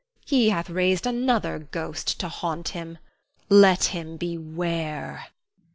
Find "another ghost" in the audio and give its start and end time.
1.05-2.19